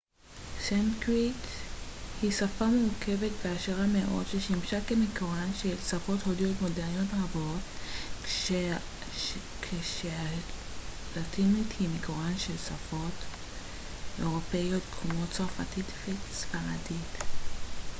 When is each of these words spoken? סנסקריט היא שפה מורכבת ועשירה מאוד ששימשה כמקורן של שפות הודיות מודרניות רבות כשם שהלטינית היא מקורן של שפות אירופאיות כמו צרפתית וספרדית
סנסקריט 0.61 1.35
היא 2.21 2.31
שפה 2.31 2.65
מורכבת 2.65 3.31
ועשירה 3.45 3.85
מאוד 3.85 4.25
ששימשה 4.31 4.79
כמקורן 4.87 5.49
של 5.61 5.75
שפות 5.87 6.21
הודיות 6.23 6.61
מודרניות 6.61 7.07
רבות 7.23 7.61
כשם 8.23 8.77
שהלטינית 9.83 11.67
היא 11.79 11.89
מקורן 11.89 12.33
של 12.37 12.57
שפות 12.57 13.11
אירופאיות 14.19 14.83
כמו 15.01 15.21
צרפתית 15.31 15.85
וספרדית 16.29 17.17